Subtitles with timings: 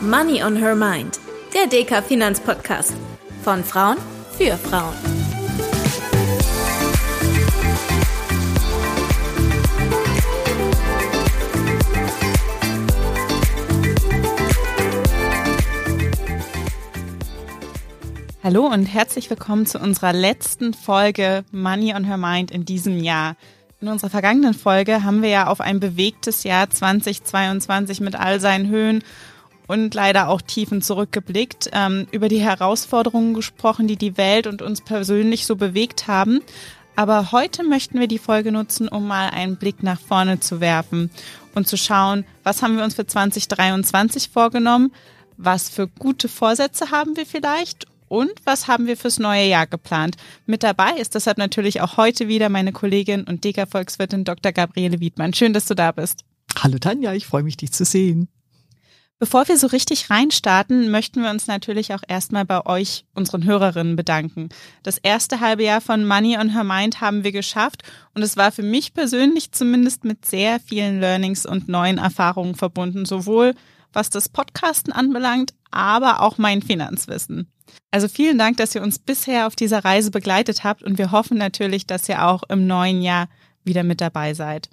[0.00, 1.18] Money on Her Mind,
[1.52, 2.94] der DK Finanzpodcast.
[3.42, 3.96] Von Frauen
[4.30, 4.94] für Frauen.
[18.44, 23.34] Hallo und herzlich willkommen zu unserer letzten Folge Money on Her Mind in diesem Jahr.
[23.80, 28.68] In unserer vergangenen Folge haben wir ja auf ein bewegtes Jahr 2022 mit all seinen
[28.68, 29.02] Höhen
[29.68, 34.80] und leider auch Tiefen zurückgeblickt, ähm, über die Herausforderungen gesprochen, die die Welt und uns
[34.80, 36.40] persönlich so bewegt haben.
[36.96, 41.10] Aber heute möchten wir die Folge nutzen, um mal einen Blick nach vorne zu werfen
[41.54, 44.90] und zu schauen, was haben wir uns für 2023 vorgenommen,
[45.36, 50.16] was für gute Vorsätze haben wir vielleicht und was haben wir fürs neue Jahr geplant.
[50.46, 54.50] Mit dabei ist deshalb natürlich auch heute wieder meine Kollegin und DK-Volkswirtin Dr.
[54.52, 55.34] Gabriele Wiedmann.
[55.34, 56.24] Schön, dass du da bist.
[56.58, 58.28] Hallo Tanja, ich freue mich, dich zu sehen.
[59.20, 63.96] Bevor wir so richtig reinstarten, möchten wir uns natürlich auch erstmal bei euch, unseren Hörerinnen,
[63.96, 64.48] bedanken.
[64.84, 67.82] Das erste halbe Jahr von Money on Her Mind haben wir geschafft
[68.14, 73.06] und es war für mich persönlich zumindest mit sehr vielen Learnings und neuen Erfahrungen verbunden,
[73.06, 73.54] sowohl
[73.92, 77.50] was das Podcasten anbelangt, aber auch mein Finanzwissen.
[77.90, 81.38] Also vielen Dank, dass ihr uns bisher auf dieser Reise begleitet habt und wir hoffen
[81.38, 83.28] natürlich, dass ihr auch im neuen Jahr
[83.64, 84.70] wieder mit dabei seid.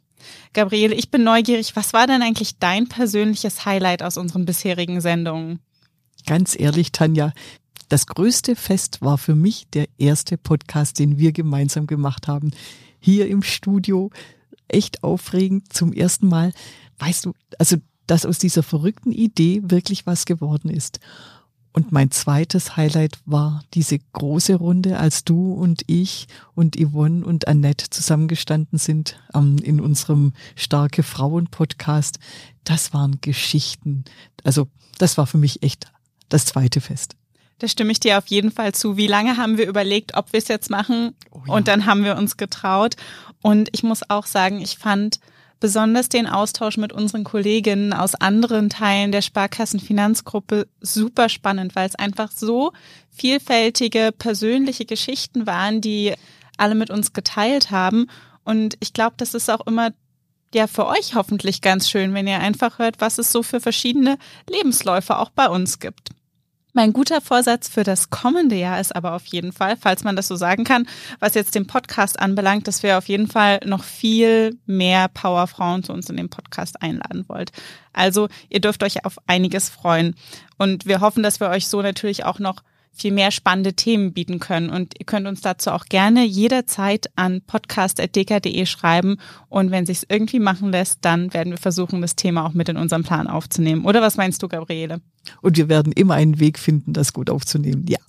[0.54, 1.76] Gabriele, ich bin neugierig.
[1.76, 5.60] Was war denn eigentlich dein persönliches Highlight aus unseren bisherigen Sendungen?
[6.26, 7.34] Ganz ehrlich, Tanja,
[7.90, 12.52] das größte Fest war für mich der erste Podcast, den wir gemeinsam gemacht haben.
[13.00, 14.10] Hier im Studio.
[14.68, 15.72] Echt aufregend.
[15.72, 16.52] Zum ersten Mal.
[16.98, 17.78] Weißt du, also,
[18.08, 21.00] dass aus dieser verrückten Idee wirklich was geworden ist.
[21.76, 27.50] Und mein zweites Highlight war diese große Runde, als du und ich und Yvonne und
[27.50, 32.20] Annette zusammengestanden sind ähm, in unserem Starke Frauen Podcast.
[32.64, 34.06] Das waren Geschichten.
[34.46, 35.88] Also das war für mich echt
[36.30, 37.18] das zweite Fest.
[37.59, 38.96] Da stimme ich dir auf jeden Fall zu.
[38.96, 41.13] Wie lange haben wir überlegt, ob wir es jetzt machen?
[41.31, 41.53] Oh ja.
[41.56, 42.96] Und dann haben wir uns getraut.
[43.42, 45.19] Und ich muss auch sagen, ich fand
[45.60, 51.96] besonders den Austausch mit unseren Kolleginnen aus anderen Teilen der Sparkassenfinanzgruppe super spannend, weil es
[51.96, 52.72] einfach so
[53.10, 56.14] vielfältige persönliche Geschichten waren, die
[56.58, 58.08] alle mit uns geteilt haben.
[58.44, 59.92] Und ich glaube, das ist auch immer
[60.54, 64.18] ja für euch hoffentlich ganz schön, wenn ihr einfach hört, was es so für verschiedene
[64.50, 66.10] Lebensläufe auch bei uns gibt.
[66.75, 70.28] Mein guter Vorsatz für das kommende Jahr ist aber auf jeden Fall, falls man das
[70.28, 70.90] so sagen kann,
[71.22, 75.94] was jetzt den Podcast anbelangt, dass wir auf jeden Fall noch viel mehr Powerfrauen zu
[75.94, 77.53] uns in den Podcast einladen wollt.
[77.94, 80.16] Also ihr dürft euch auf einiges freuen.
[80.58, 82.62] Und wir hoffen, dass wir euch so natürlich auch noch
[82.95, 84.69] viel mehr spannende Themen bieten können.
[84.69, 89.17] Und ihr könnt uns dazu auch gerne jederzeit an podcast.dk.de schreiben.
[89.50, 92.78] Und wenn sich irgendwie machen lässt, dann werden wir versuchen, das Thema auch mit in
[92.78, 93.85] unserem Plan aufzunehmen.
[93.85, 95.01] Oder was meinst du, Gabriele?
[95.41, 97.85] Und wir werden immer einen Weg finden, das gut aufzunehmen.
[97.88, 98.00] Ja.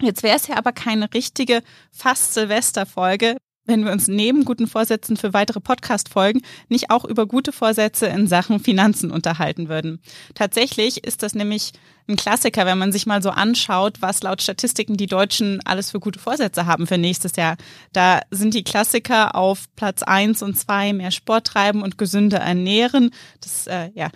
[0.00, 3.36] Jetzt wäre es ja aber keine richtige fast Silvesterfolge,
[3.70, 8.26] wenn wir uns neben guten Vorsätzen für weitere Podcast-Folgen nicht auch über gute Vorsätze in
[8.26, 10.00] Sachen Finanzen unterhalten würden.
[10.34, 11.70] Tatsächlich ist das nämlich
[12.08, 16.00] ein Klassiker, wenn man sich mal so anschaut, was laut Statistiken die Deutschen alles für
[16.00, 17.56] gute Vorsätze haben für nächstes Jahr.
[17.92, 23.10] Da sind die Klassiker auf Platz eins und zwei mehr Sport treiben und gesünder ernähren.
[23.40, 24.10] Das äh, ja,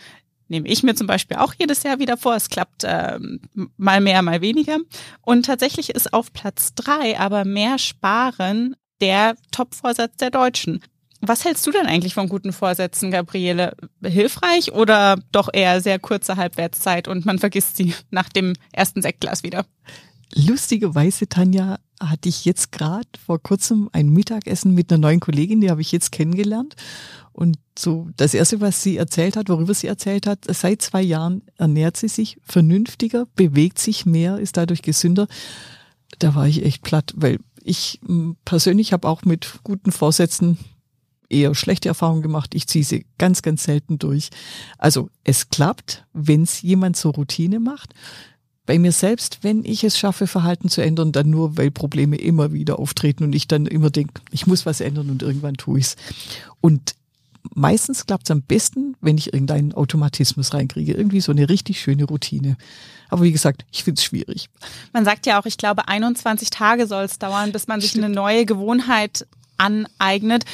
[0.48, 2.34] nehme ich mir zum Beispiel auch jedes Jahr wieder vor.
[2.34, 3.18] Es klappt äh,
[3.76, 4.78] mal mehr, mal weniger.
[5.22, 10.80] Und tatsächlich ist auf Platz drei aber mehr sparen der Top-Vorsatz der Deutschen.
[11.20, 13.76] Was hältst du denn eigentlich von guten Vorsätzen, Gabriele?
[14.02, 19.42] Hilfreich oder doch eher sehr kurze Halbwertszeit und man vergisst sie nach dem ersten Sektglas
[19.42, 19.66] wieder?
[20.34, 25.70] Lustigerweise, Tanja, hatte ich jetzt gerade vor kurzem ein Mittagessen mit einer neuen Kollegin, die
[25.70, 26.74] habe ich jetzt kennengelernt.
[27.32, 31.42] Und so das Erste, was sie erzählt hat, worüber sie erzählt hat, seit zwei Jahren
[31.58, 35.26] ernährt sie sich vernünftiger, bewegt sich mehr, ist dadurch gesünder.
[36.18, 38.00] Da war ich echt platt, weil ich
[38.44, 40.58] persönlich habe auch mit guten Vorsätzen
[41.28, 42.54] eher schlechte Erfahrungen gemacht.
[42.54, 44.30] Ich ziehe sie ganz, ganz selten durch.
[44.78, 47.94] Also es klappt, wenn es jemand zur Routine macht.
[48.66, 52.52] Bei mir selbst, wenn ich es schaffe, Verhalten zu ändern, dann nur, weil Probleme immer
[52.52, 55.86] wieder auftreten und ich dann immer denke, ich muss was ändern und irgendwann tue ich
[55.86, 55.96] es.
[56.60, 56.94] Und
[57.52, 60.94] meistens klappt es am besten, wenn ich irgendeinen Automatismus reinkriege.
[60.94, 62.56] Irgendwie so eine richtig schöne Routine.
[63.10, 64.48] Aber wie gesagt, ich finde es schwierig.
[64.92, 68.06] Man sagt ja auch, ich glaube, 21 Tage soll es dauern, bis man sich Stimmt.
[68.06, 69.26] eine neue Gewohnheit
[69.58, 70.44] aneignet.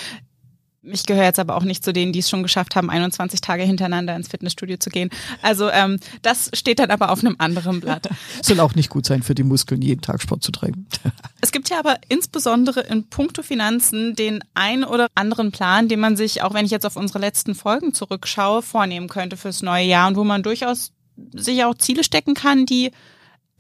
[0.82, 3.64] Ich gehöre jetzt aber auch nicht zu denen, die es schon geschafft haben, 21 Tage
[3.64, 5.10] hintereinander ins Fitnessstudio zu gehen.
[5.42, 8.08] Also ähm, das steht dann aber auf einem anderen Blatt.
[8.42, 10.86] Soll auch nicht gut sein für die Muskeln, jeden Tag Sport zu treiben.
[11.42, 16.14] Es gibt ja aber insbesondere in puncto Finanzen den ein oder anderen Plan, den man
[16.14, 20.08] sich, auch wenn ich jetzt auf unsere letzten Folgen zurückschaue, vornehmen könnte fürs neue Jahr
[20.08, 20.92] und wo man durchaus
[21.32, 22.90] sich auch Ziele stecken kann, die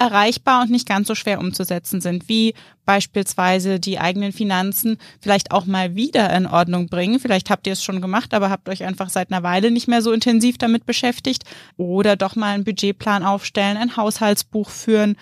[0.00, 2.54] erreichbar und nicht ganz so schwer umzusetzen sind, wie
[2.86, 7.20] beispielsweise die eigenen Finanzen vielleicht auch mal wieder in Ordnung bringen.
[7.20, 10.00] Vielleicht habt ihr es schon gemacht, aber habt euch einfach seit einer Weile nicht mehr
[10.00, 11.44] so intensiv damit beschäftigt
[11.76, 15.16] oder doch mal einen Budgetplan aufstellen, ein Haushaltsbuch führen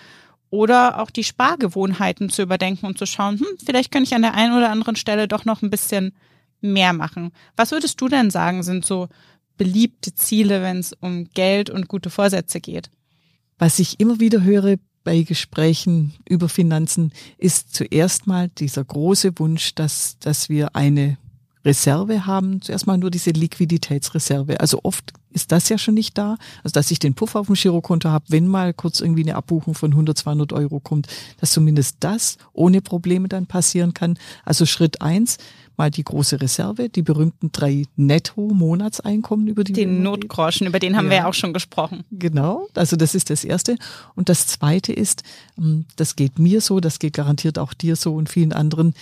[0.49, 4.33] oder auch die Spargewohnheiten zu überdenken und zu schauen, hm, vielleicht kann ich an der
[4.33, 6.13] einen oder anderen Stelle doch noch ein bisschen
[6.61, 7.31] mehr machen.
[7.57, 9.09] Was würdest du denn sagen, sind so
[9.57, 12.89] beliebte Ziele, wenn es um Geld und gute Vorsätze geht?
[13.59, 19.75] Was ich immer wieder höre bei Gesprächen über Finanzen, ist zuerst mal dieser große Wunsch,
[19.75, 21.17] dass, dass wir eine
[21.65, 24.59] Reserve haben, zuerst mal nur diese Liquiditätsreserve.
[24.59, 26.37] Also oft ist das ja schon nicht da.
[26.63, 29.75] Also dass ich den Puffer auf dem Girokonto habe, wenn mal kurz irgendwie eine Abbuchung
[29.75, 31.07] von 100, 200 Euro kommt,
[31.39, 34.17] dass zumindest das ohne Probleme dann passieren kann.
[34.45, 35.37] Also Schritt eins,
[35.79, 41.05] mal die große Reserve, die berühmten drei Netto-Monatseinkommen, über die den Notgroschen, über den haben
[41.05, 41.11] ja.
[41.11, 42.03] wir ja auch schon gesprochen.
[42.11, 43.77] Genau, also das ist das Erste.
[44.13, 45.23] Und das Zweite ist,
[45.57, 48.93] ähm, das geht mir so, das geht garantiert auch dir so und vielen anderen,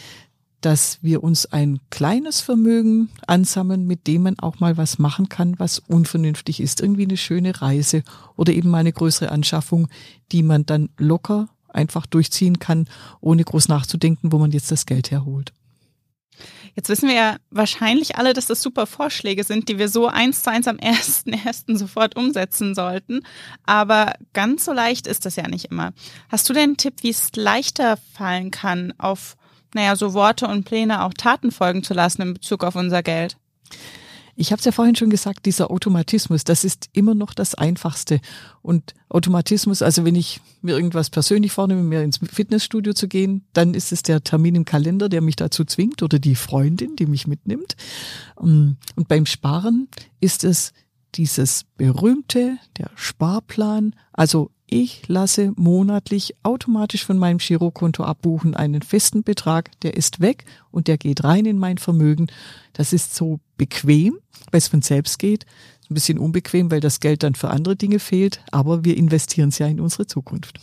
[0.61, 5.59] dass wir uns ein kleines Vermögen ansammeln, mit dem man auch mal was machen kann,
[5.59, 6.81] was unvernünftig ist.
[6.81, 8.03] Irgendwie eine schöne Reise
[8.35, 9.87] oder eben mal eine größere Anschaffung,
[10.31, 12.89] die man dann locker einfach durchziehen kann,
[13.21, 15.53] ohne groß nachzudenken, wo man jetzt das Geld herholt.
[16.75, 20.43] Jetzt wissen wir ja wahrscheinlich alle, dass das super Vorschläge sind, die wir so eins
[20.43, 23.21] zu eins am ersten ersten sofort umsetzen sollten.
[23.65, 25.93] Aber ganz so leicht ist das ja nicht immer.
[26.29, 29.37] Hast du denn einen Tipp, wie es leichter fallen kann, auf
[29.73, 33.37] naja, so Worte und Pläne auch Taten folgen zu lassen in Bezug auf unser Geld?
[34.39, 38.19] Ich habe es ja vorhin schon gesagt, dieser Automatismus, das ist immer noch das Einfachste.
[38.61, 43.73] Und Automatismus, also wenn ich mir irgendwas persönlich vornehme, mir ins Fitnessstudio zu gehen, dann
[43.73, 47.25] ist es der Termin im Kalender, der mich dazu zwingt oder die Freundin, die mich
[47.25, 47.75] mitnimmt.
[48.35, 48.77] Und
[49.07, 49.87] beim Sparen
[50.19, 50.71] ist es
[51.15, 59.23] dieses berühmte, der Sparplan, also ich lasse monatlich automatisch von meinem Girokonto abbuchen einen festen
[59.23, 62.27] Betrag, der ist weg und der geht rein in mein Vermögen.
[62.73, 64.19] Das ist so bequem,
[64.51, 65.45] weil es von selbst geht.
[65.89, 69.57] Ein bisschen unbequem, weil das Geld dann für andere Dinge fehlt, aber wir investieren es
[69.57, 70.59] ja in unsere Zukunft.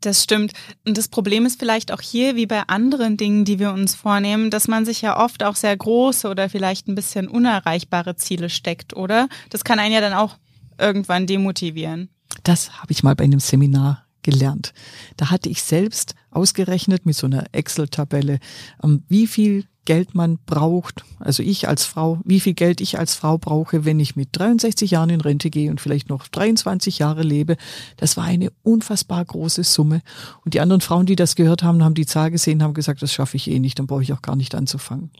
[0.00, 0.52] Das stimmt.
[0.86, 4.50] Und das Problem ist vielleicht auch hier, wie bei anderen Dingen, die wir uns vornehmen,
[4.50, 8.94] dass man sich ja oft auch sehr große oder vielleicht ein bisschen unerreichbare Ziele steckt,
[8.94, 9.28] oder?
[9.50, 10.38] Das kann einen ja dann auch
[10.78, 12.08] irgendwann demotivieren.
[12.42, 14.72] Das habe ich mal bei einem Seminar gelernt.
[15.16, 18.38] Da hatte ich selbst ausgerechnet mit so einer Excel-Tabelle,
[18.82, 23.14] ähm, wie viel Geld man braucht, also ich als Frau, wie viel Geld ich als
[23.14, 27.22] Frau brauche, wenn ich mit 63 Jahren in Rente gehe und vielleicht noch 23 Jahre
[27.22, 27.56] lebe.
[27.96, 30.02] Das war eine unfassbar große Summe.
[30.44, 33.12] Und die anderen Frauen, die das gehört haben, haben die Zahl gesehen, haben gesagt, das
[33.12, 35.10] schaffe ich eh nicht, dann brauche ich auch gar nicht anzufangen.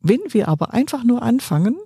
[0.00, 1.76] Wenn wir aber einfach nur anfangen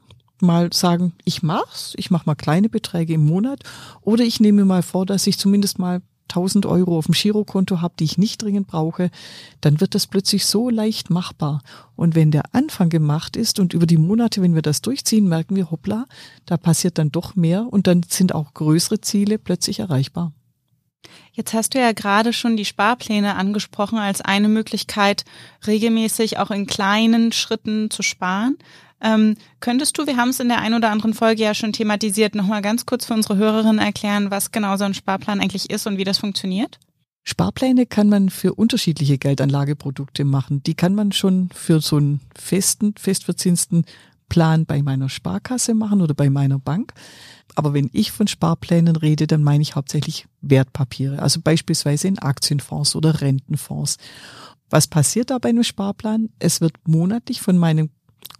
[0.42, 3.60] mal sagen, ich mach's, ich mach mal kleine Beträge im Monat
[4.00, 6.02] oder ich nehme mal vor, dass ich zumindest mal
[6.32, 9.10] 1000 Euro auf dem Girokonto habe, die ich nicht dringend brauche,
[9.60, 11.62] dann wird das plötzlich so leicht machbar.
[11.94, 15.56] Und wenn der Anfang gemacht ist und über die Monate, wenn wir das durchziehen, merken
[15.56, 16.06] wir, hoppla,
[16.46, 20.32] da passiert dann doch mehr und dann sind auch größere Ziele plötzlich erreichbar.
[21.32, 25.24] Jetzt hast du ja gerade schon die Sparpläne angesprochen als eine Möglichkeit,
[25.66, 28.56] regelmäßig auch in kleinen Schritten zu sparen.
[29.02, 32.34] Ähm, könntest du, wir haben es in der ein oder anderen Folge ja schon thematisiert,
[32.34, 35.98] nochmal ganz kurz für unsere Hörerinnen erklären, was genau so ein Sparplan eigentlich ist und
[35.98, 36.79] wie das funktioniert?
[37.24, 40.62] Sparpläne kann man für unterschiedliche Geldanlageprodukte machen.
[40.65, 43.84] Die kann man schon für so einen festen, festverzinsten
[44.29, 46.94] Plan bei meiner Sparkasse machen oder bei meiner Bank.
[47.55, 52.96] Aber wenn ich von Sparplänen rede, dann meine ich hauptsächlich Wertpapiere, also beispielsweise in Aktienfonds
[52.96, 53.98] oder Rentenfonds.
[54.70, 56.31] Was passiert da bei einem Sparplan?
[56.38, 57.91] Es wird monatlich von meinem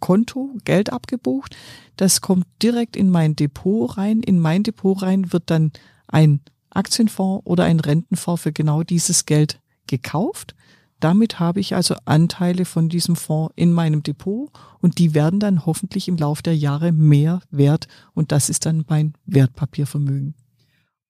[0.03, 1.55] Konto Geld abgebucht.
[1.95, 4.19] Das kommt direkt in mein Depot rein.
[4.19, 5.71] In mein Depot rein wird dann
[6.07, 6.41] ein
[6.71, 10.55] Aktienfonds oder ein Rentenfonds für genau dieses Geld gekauft.
[10.99, 15.65] Damit habe ich also Anteile von diesem Fonds in meinem Depot und die werden dann
[15.65, 20.35] hoffentlich im Laufe der Jahre mehr wert und das ist dann mein Wertpapiervermögen.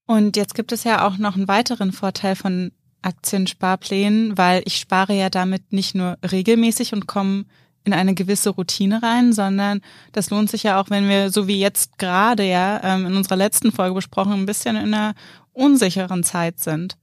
[0.06, 2.72] Und jetzt gibt es ja auch noch einen weiteren Vorteil von
[3.02, 7.46] Aktiensparplänen, weil ich spare ja damit nicht nur regelmäßig und komme
[7.84, 11.60] in eine gewisse Routine rein, sondern das lohnt sich ja auch, wenn wir, so wie
[11.60, 15.16] jetzt gerade ja ähm, in unserer letzten Folge besprochen, ein bisschen in einer
[15.54, 16.98] unsicheren Zeit sind.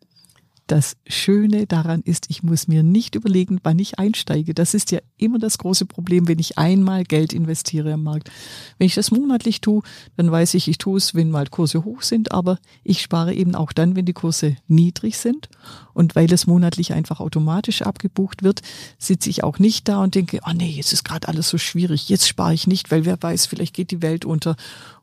[0.70, 4.54] Das Schöne daran ist, ich muss mir nicht überlegen, wann ich einsteige.
[4.54, 8.30] Das ist ja immer das große Problem, wenn ich einmal Geld investiere am Markt.
[8.78, 9.82] Wenn ich das monatlich tue,
[10.16, 13.56] dann weiß ich, ich tue es, wenn mal Kurse hoch sind, aber ich spare eben
[13.56, 15.48] auch dann, wenn die Kurse niedrig sind.
[15.92, 18.62] Und weil es monatlich einfach automatisch abgebucht wird,
[18.96, 22.08] sitze ich auch nicht da und denke, oh nee, jetzt ist gerade alles so schwierig,
[22.08, 24.54] jetzt spare ich nicht, weil wer weiß, vielleicht geht die Welt unter.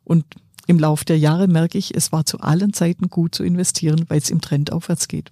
[0.06, 0.24] Und
[0.66, 4.20] im Lauf der Jahre merke ich, es war zu allen Zeiten gut zu investieren, weil
[4.20, 5.32] es im Trend aufwärts geht.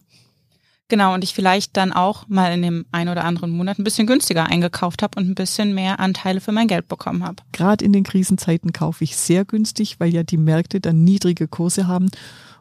[0.87, 4.05] Genau, und ich vielleicht dann auch mal in dem ein oder anderen Monat ein bisschen
[4.05, 7.37] günstiger eingekauft habe und ein bisschen mehr Anteile für mein Geld bekommen habe.
[7.53, 11.87] Gerade in den Krisenzeiten kaufe ich sehr günstig, weil ja die Märkte dann niedrige Kurse
[11.87, 12.11] haben.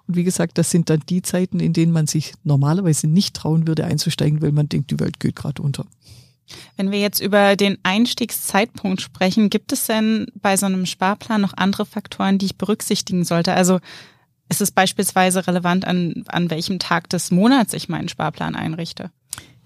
[0.07, 3.67] Und wie gesagt, das sind dann die Zeiten, in denen man sich normalerweise nicht trauen
[3.67, 5.85] würde einzusteigen, weil man denkt, die Welt geht gerade unter.
[6.77, 11.55] Wenn wir jetzt über den Einstiegszeitpunkt sprechen, gibt es denn bei so einem Sparplan noch
[11.57, 13.55] andere Faktoren, die ich berücksichtigen sollte?
[13.55, 13.81] Also
[14.49, 19.11] ist es beispielsweise relevant, an, an welchem Tag des Monats ich meinen Sparplan einrichte?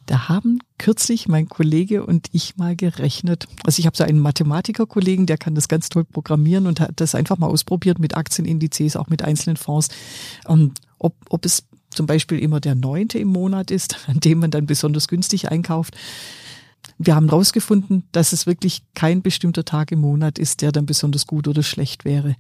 [0.07, 3.47] Da haben kürzlich mein Kollege und ich mal gerechnet.
[3.65, 7.15] Also ich habe so einen Mathematikerkollegen, der kann das ganz toll programmieren und hat das
[7.15, 9.91] einfach mal ausprobiert mit Aktienindizes, auch mit einzelnen Fonds,
[10.49, 14.51] ähm, ob, ob es zum Beispiel immer der neunte im Monat ist, an dem man
[14.51, 15.95] dann besonders günstig einkauft.
[16.99, 21.27] Wir haben herausgefunden, dass es wirklich kein bestimmter Tag im Monat ist, der dann besonders
[21.27, 22.35] gut oder schlecht wäre.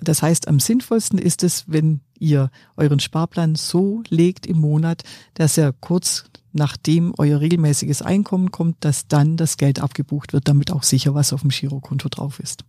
[0.00, 5.56] Das heißt, am sinnvollsten ist es, wenn ihr euren Sparplan so legt im Monat, dass
[5.56, 10.84] er kurz nachdem euer regelmäßiges Einkommen kommt, dass dann das Geld abgebucht wird, damit auch
[10.84, 12.64] sicher was auf dem Girokonto drauf ist.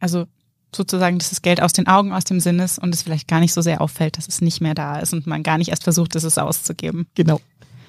[0.00, 0.26] Also
[0.74, 3.40] sozusagen, dass das Geld aus den Augen, aus dem Sinn ist und es vielleicht gar
[3.40, 5.84] nicht so sehr auffällt, dass es nicht mehr da ist und man gar nicht erst
[5.84, 7.06] versucht, es auszugeben.
[7.14, 7.40] Genau.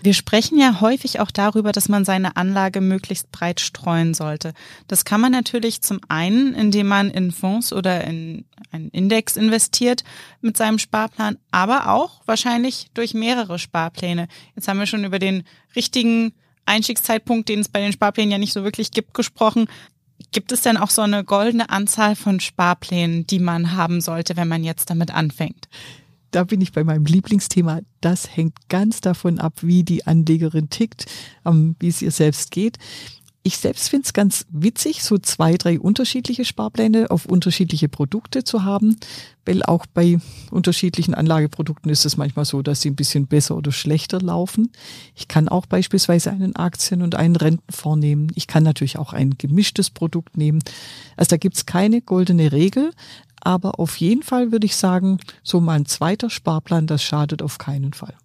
[0.03, 4.53] Wir sprechen ja häufig auch darüber, dass man seine Anlage möglichst breit streuen sollte.
[4.89, 8.43] Das kann man natürlich zum einen, indem man in Fonds oder in
[8.73, 10.03] einen Index investiert
[10.41, 14.27] mit seinem Sparplan, aber auch wahrscheinlich durch mehrere Sparpläne.
[14.57, 15.43] Jetzt haben wir schon über den
[15.73, 16.33] richtigen
[16.65, 19.67] Einstiegszeitpunkt, den es bei den Sparplänen ja nicht so wirklich gibt, gesprochen.
[20.33, 24.49] Gibt es denn auch so eine goldene Anzahl von Sparplänen, die man haben sollte, wenn
[24.49, 25.69] man jetzt damit anfängt?
[26.33, 27.81] Da bin ich bei meinem Lieblingsthema.
[28.01, 31.05] Das hängt ganz davon ab, wie die Anlegerin tickt,
[31.45, 32.77] ähm, wie es ihr selbst geht.
[33.45, 38.63] Ich selbst finde es ganz witzig, so zwei, drei unterschiedliche Sparpläne auf unterschiedliche Produkte zu
[38.63, 38.95] haben,
[39.45, 40.17] weil auch bei
[40.49, 44.71] unterschiedlichen Anlageprodukten ist es manchmal so, dass sie ein bisschen besser oder schlechter laufen.
[45.13, 48.31] Ich kann auch beispielsweise einen Aktien- und einen Rentenfonds nehmen.
[48.35, 50.59] Ich kann natürlich auch ein gemischtes Produkt nehmen.
[51.17, 52.91] Also da gibt's keine goldene Regel,
[53.41, 57.57] aber auf jeden Fall würde ich sagen, so mal ein zweiter Sparplan, das schadet auf
[57.57, 58.15] keinen Fall.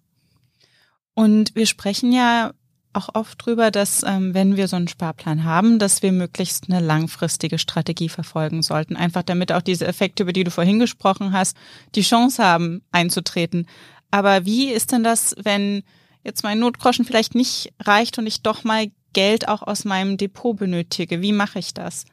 [1.13, 2.53] Und wir sprechen ja
[2.99, 6.85] auch oft drüber, dass ähm, wenn wir so einen Sparplan haben, dass wir möglichst eine
[6.85, 8.95] langfristige Strategie verfolgen sollten.
[8.95, 11.55] Einfach damit auch diese Effekte, über die du vorhin gesprochen hast,
[11.95, 13.67] die Chance haben einzutreten.
[14.11, 15.83] Aber wie ist denn das, wenn
[16.23, 20.57] jetzt mein Notgroschen vielleicht nicht reicht und ich doch mal Geld auch aus meinem Depot
[20.57, 21.21] benötige?
[21.21, 22.05] Wie mache ich das?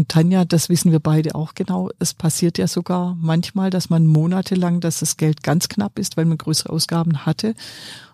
[0.00, 1.90] Und Tanja, das wissen wir beide auch genau.
[1.98, 6.24] Es passiert ja sogar manchmal, dass man monatelang, dass das Geld ganz knapp ist, weil
[6.24, 7.54] man größere Ausgaben hatte.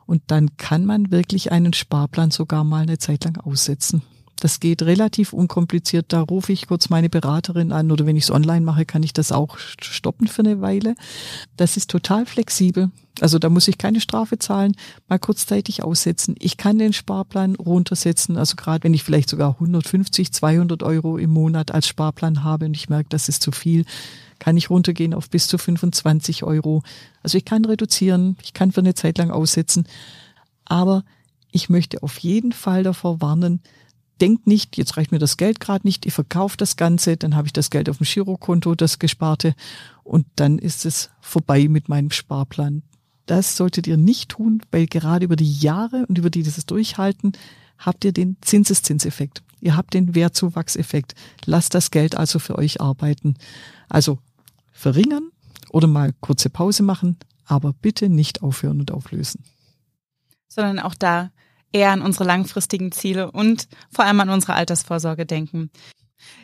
[0.04, 4.02] Und dann kann man wirklich einen Sparplan sogar mal eine Zeit lang aussetzen.
[4.38, 6.06] Das geht relativ unkompliziert.
[6.08, 9.12] Da rufe ich kurz meine Beraterin an oder wenn ich es online mache, kann ich
[9.12, 10.94] das auch stoppen für eine Weile.
[11.56, 12.90] Das ist total flexibel.
[13.20, 14.76] Also da muss ich keine Strafe zahlen,
[15.08, 16.34] mal kurzzeitig aussetzen.
[16.38, 18.36] Ich kann den Sparplan runtersetzen.
[18.36, 22.74] Also gerade wenn ich vielleicht sogar 150, 200 Euro im Monat als Sparplan habe und
[22.74, 23.86] ich merke, das ist zu viel,
[24.38, 26.82] kann ich runtergehen auf bis zu 25 Euro.
[27.22, 29.86] Also ich kann reduzieren, ich kann für eine Zeit lang aussetzen.
[30.66, 31.04] Aber
[31.52, 33.60] ich möchte auf jeden Fall davor warnen,
[34.20, 37.46] denkt nicht, jetzt reicht mir das Geld gerade nicht, ich verkaufe das Ganze, dann habe
[37.46, 39.54] ich das Geld auf dem Girokonto, das gesparte
[40.04, 42.82] und dann ist es vorbei mit meinem Sparplan.
[43.26, 47.32] Das solltet ihr nicht tun, weil gerade über die Jahre und über dieses Durchhalten
[47.78, 49.42] habt ihr den Zinseszinseffekt.
[49.60, 51.14] Ihr habt den Wertzuwachseffekt.
[51.44, 53.34] Lasst das Geld also für euch arbeiten.
[53.88, 54.18] Also
[54.72, 55.30] verringern
[55.70, 59.42] oder mal kurze Pause machen, aber bitte nicht aufhören und auflösen.
[60.48, 61.32] Sondern auch da
[61.72, 65.70] eher an unsere langfristigen Ziele und vor allem an unsere Altersvorsorge denken.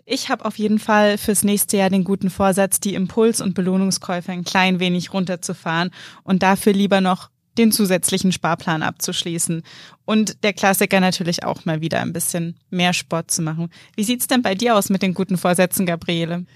[0.05, 4.33] Ich habe auf jeden Fall fürs nächste Jahr den guten Vorsatz, die Impuls- und Belohnungskäufe
[4.33, 5.91] ein klein wenig runterzufahren
[6.23, 9.63] und dafür lieber noch den zusätzlichen Sparplan abzuschließen
[10.05, 13.71] und der Klassiker natürlich auch mal wieder ein bisschen mehr Sport zu machen.
[13.95, 16.47] Wie sieht's denn bei dir aus mit den guten Vorsätzen, Gabriele?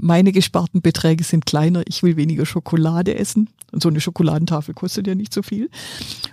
[0.00, 1.82] Meine gesparten Beträge sind kleiner.
[1.86, 3.50] Ich will weniger Schokolade essen.
[3.72, 5.68] Und so eine Schokoladentafel kostet ja nicht so viel.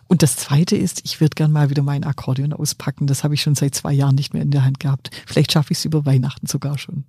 [0.08, 3.08] Und das Zweite ist, ich würde gern mal wieder mein Akkordeon auspacken.
[3.08, 5.10] Das habe ich schon seit zwei Jahren nicht mehr in der Hand gehabt.
[5.26, 7.04] Vielleicht schaffe ich es über Weihnachten sogar schon.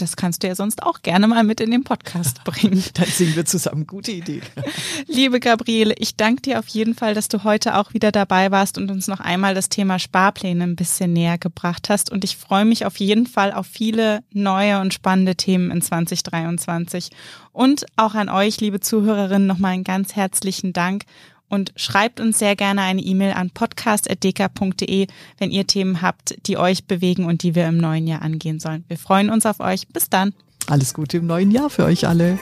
[0.00, 2.82] Das kannst du ja sonst auch gerne mal mit in den Podcast bringen.
[2.94, 3.86] Dann singen wir zusammen.
[3.86, 4.40] Gute Idee.
[5.06, 8.78] Liebe Gabriele, ich danke dir auf jeden Fall, dass du heute auch wieder dabei warst
[8.78, 12.10] und uns noch einmal das Thema Sparpläne ein bisschen näher gebracht hast.
[12.10, 17.10] Und ich freue mich auf jeden Fall auf viele neue und spannende Themen in 2023.
[17.52, 21.04] Und auch an euch, liebe Zuhörerinnen, nochmal einen ganz herzlichen Dank
[21.50, 26.86] und schreibt uns sehr gerne eine E-Mail an podcast.deka.de, wenn ihr Themen habt, die euch
[26.86, 28.84] bewegen und die wir im neuen Jahr angehen sollen.
[28.88, 29.86] Wir freuen uns auf euch.
[29.88, 30.32] Bis dann.
[30.68, 32.38] Alles Gute im neuen Jahr für euch alle.